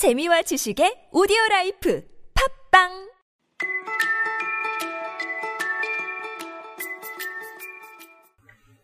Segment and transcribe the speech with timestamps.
[0.00, 2.02] 재미와 지식의 오디오 라이프
[2.32, 2.88] 팝빵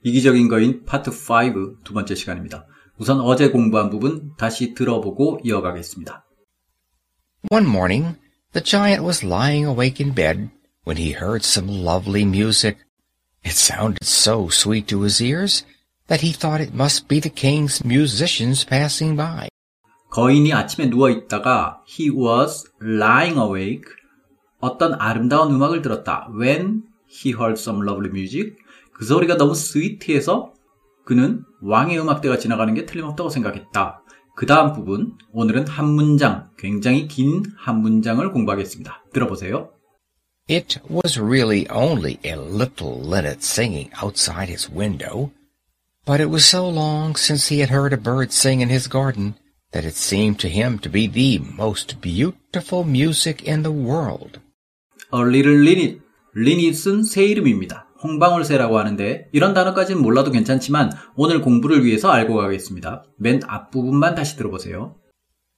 [0.03, 2.67] 이기적인 거인 파트 5 두 번째 시간입니다.
[2.99, 6.27] 우선 어제 공부한 부분 다시 들어보고 이어가겠습니다.
[7.51, 8.19] One morning,
[8.53, 10.51] the giant was lying awake in bed
[10.87, 12.77] when he heard some lovely music.
[13.43, 15.65] It sounded so sweet to his ears
[16.09, 19.49] that he thought it must be the king's musicians passing by.
[20.17, 23.85] 거인이 아침에 누워 있다가 he was lying awake
[24.61, 26.31] 어떤 아름다운 음악을 들었다.
[26.35, 28.57] When he heard some lovely music
[28.95, 30.55] 그 소리가 너무 스위트해서
[31.05, 34.01] 그는 왕의 음악대가 지나가는 게 틀림없다고 생각했다.
[34.35, 39.05] 그 다음 부분 오늘은 한 문장 굉장히 긴 한 문장을 공부하겠습니다.
[39.13, 39.69] 들어보세요.
[40.49, 45.31] It was really only a little linnet singing outside his window,
[46.07, 49.35] but it was so long since he had heard a bird sing in his garden
[49.77, 54.41] that it seemed to him to be the most beautiful music in the world.
[55.13, 56.01] A little linnet.
[56.35, 57.87] linnet은 새 이름입니다.
[58.03, 63.05] 홍방울새라고 하는데 이런 단어까지는 몰라도 괜찮지만 오늘 공부를 위해서 알고 가겠습니다.
[63.19, 64.97] 맨 앞부분만 다시 들어보세요.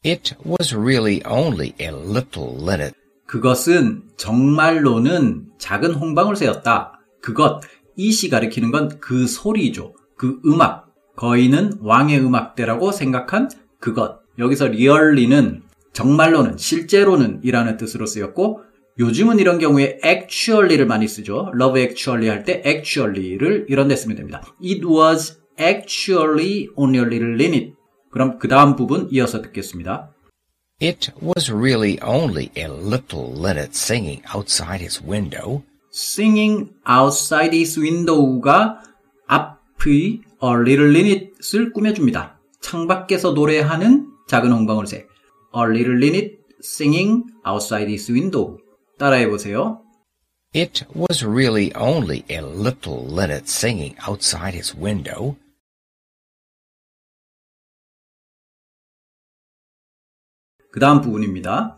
[0.04, 2.94] It was really only a little linnet
[3.26, 6.92] 그것은 정말로는 작은 홍방울새였다.
[7.20, 7.60] 그것,
[7.96, 9.94] 이시 가리키는 건 그 소리죠.
[10.16, 10.86] 그 음악.
[11.16, 13.50] 거인은 왕의 음악대라고 생각한
[13.80, 14.20] 그것.
[14.38, 15.62] 여기서 really는
[15.92, 18.60] 정말로는, 실제로는 이라는 뜻으로 쓰였고,
[18.98, 21.52] 요즘은 이런 경우에 actually를 많이 쓰죠.
[21.54, 24.42] love actually 할 때 actually를 이런 데 쓰면 됩니다.
[24.62, 27.74] It was actually only a little linnet.
[28.10, 30.10] 그럼 그 다음 부분 이어서 듣겠습니다.
[30.80, 35.62] It was really only a little linnet singing outside his window.
[35.92, 38.80] singing outside his window가
[39.26, 42.37] 앞의 a little linnet을 꾸며줍니다.
[42.60, 45.06] 창밖에서 노래하는 작은 홍방울새.
[45.56, 48.58] a little linnet singing outside his window.
[48.98, 49.82] 따라해 보세요.
[50.54, 55.36] It was really only a little linnet singing outside his window.
[60.70, 61.76] 그 다음 부분입니다.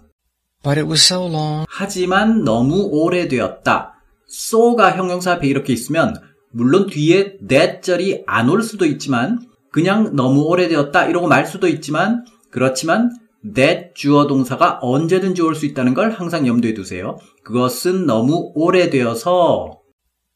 [0.63, 3.95] But it was so long 하지만 너무 오래되었다.
[4.29, 6.15] so가 형용사 앞에 이렇게 있으면
[6.53, 13.11] 물론 뒤에 that절이 안 올 수도 있지만 그냥 너무 오래되었다 이러고 말 수도 있지만 그렇지만
[13.55, 17.19] that 주어 동사가 언제든지 올 수 있다는 걸 항상 염두에 두세요.
[17.45, 19.79] 그것은 너무 오래되어서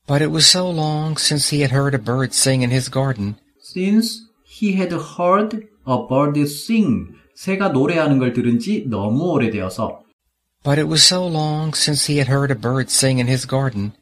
[0.07, 3.37] But it was so long since he had heard a bird sing in his garden
[3.63, 10.01] since he had heard a bird sing 새가 노래하는 걸 들은 지 너무 오래되어서
[10.63, 13.93] But it was so long since he had heard a bird sing in his garden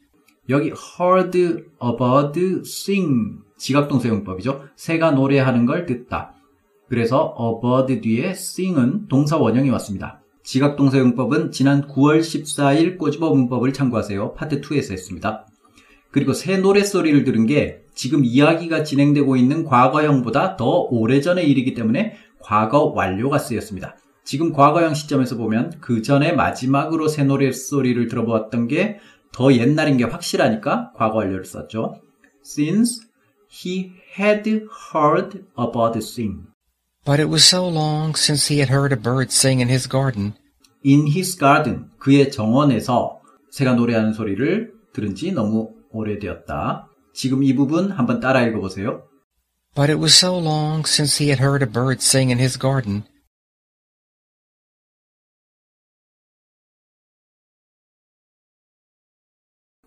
[0.49, 4.65] 여기 heard a bird sing 지각동사 용법이죠.
[4.75, 6.35] 새가 노래하는 걸 듣다.
[6.89, 10.21] 그래서 a bird 뒤에 sing은 동사 원형이 왔습니다.
[10.43, 14.35] 지각동사 용법은 지난 9월 14일 꼬집어 문법을 참고하세요.
[14.35, 15.47] 파트 2에서 했습니다.
[16.11, 22.85] 그리고 새 노래소리를 들은 게 지금 이야기가 진행되고 있는 과거형보다 더 오래전의 일이기 때문에 과거
[22.85, 23.97] 완료가 쓰였습니다.
[24.25, 28.99] 지금 과거형 시점에서 보면 그 전에 마지막으로 새 노래소리를 들어보았던 게
[29.33, 31.97] 더 옛날인 게 확실하니까 과거 완료를 썼죠.
[32.45, 33.09] Since
[33.53, 34.47] he had
[34.93, 36.47] heard a bird sing.
[37.05, 40.35] But it was so long since he had heard a bird sing in his garden
[40.85, 41.91] In his garden.
[41.99, 43.21] 그의 정원에서
[43.51, 46.89] 새가 노래하는 소리를 들은 지 너무 오래되었다.
[47.13, 49.07] 지금 이 부분 한번 따라 읽어보세요.
[49.75, 53.05] But it was so long since he had heard a bird sing in his garden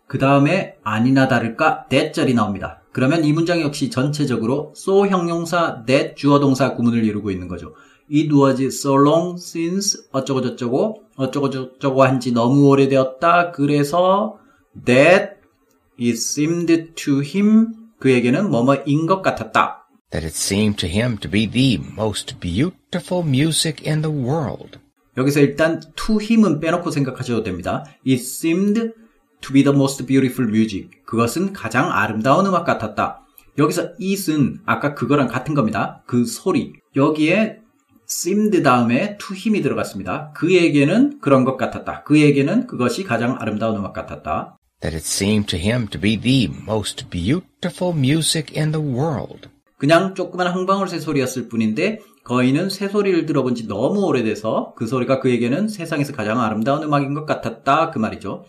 [0.08, 2.85] 그 다음에 아니나 다를까 that절이 나옵니다.
[2.96, 7.74] 그러면 이 문장 역시 전체적으로 so 형용사 that 주어 동사 구문을 이루고 있는 거죠.
[8.10, 13.52] It was so long since 어쩌고 저쩌고 어쩌고 저쩌고 한 지 너무 오래되었다.
[13.52, 14.40] 그래서
[14.86, 15.34] that
[16.00, 19.90] it seemed to him 그에게는 뭐뭐인 것 같았다.
[20.12, 24.80] that it seemed to him to be the most beautiful music in the world.
[25.18, 27.84] 여기서 일단 to him은 빼놓고 생각하셔도 됩니다.
[28.08, 28.94] It seemed
[29.46, 30.90] to be the most beautiful music.
[31.06, 33.22] 그것은 가장 아름다운 음악 같았다.
[33.58, 36.04] 여기서 it은 아까 그거랑 같은 겁니다.
[36.08, 36.74] 그 소리.
[36.96, 37.60] 여기에
[38.10, 40.32] seemed 다음에 to him이 들어갔습니다.
[40.36, 42.04] 그에게는 그런 것 같았다.
[42.04, 44.58] 그에게는 그것이 가장 아름다운 음악 같았다.
[44.82, 49.50] that it seemed to him to be the most beautiful music in the world.
[49.78, 55.20] 그냥 조그만 항방울 새 소리였을 뿐인데 거인은 새 소리를 들어본 지 너무 오래돼서 그 소리가
[55.20, 58.46] 그에게는 세상에서 가장 아름다운 음악인 것 같았다 그 말이죠.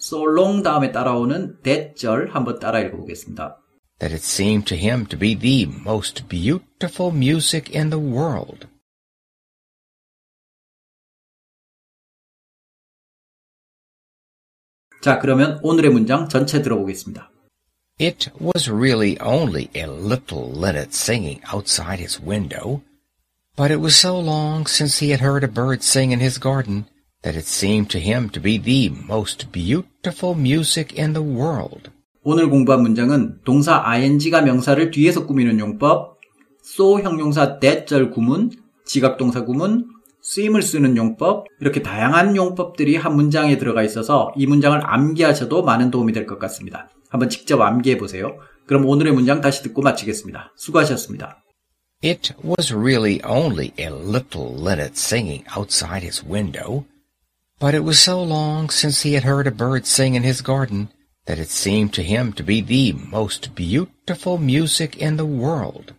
[0.00, 3.58] so long 다음에 따라오는 that절 한번 따라 읽어보겠습니다.
[3.98, 8.66] That it seemed to him to be the most beautiful music in the world.
[15.02, 17.30] 자, 그러면 오늘의 문장 전체 들어보겠습니다.
[17.98, 22.82] It was really only a little linnet singing outside his window,
[23.56, 26.86] but it was so long since he had heard a bird sing in his garden.
[27.22, 31.90] That it seemed to him to be the most beautiful music in the world.
[32.22, 36.18] 오늘 공부한 문장은 동사 ing가 명사를 뒤에서 꾸미는 용법,
[36.64, 38.50] so 형용사 that절 구문,
[38.84, 39.86] 지각동사 구문,
[40.22, 46.12] 쓰임을 쓰는 용법, 이렇게 다양한 용법들이 한 문장에 들어가 있어서 이 문장을 암기하셔도 많은 도움이
[46.12, 46.90] 될 것 같습니다.
[47.08, 48.36] 한번 직접 암기해 보세요.
[48.66, 50.52] 그럼 오늘의 문장 다시 듣고 마치겠습니다.
[50.56, 51.42] 수고하셨습니다.
[52.04, 56.84] It was really only a little linnet singing outside his window,
[57.60, 60.88] but it was so long since he had heard a bird sing in his garden
[61.26, 65.92] that it seemed to him to be the most beautiful music in the world.